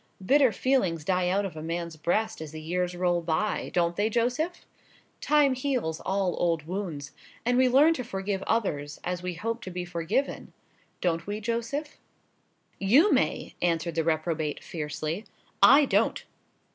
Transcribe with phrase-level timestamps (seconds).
[0.25, 4.65] Bitter feelings die out of a man's breast as the years roll by—don't they, Joseph?
[5.21, 7.11] Time heals all old wounds,
[7.45, 11.99] and we learn to forgive others as we hope to be forgiven—don't we, Joseph?"
[12.79, 15.25] "You may," answered the reprobate, fiercely;
[15.61, 16.25] "I don't!"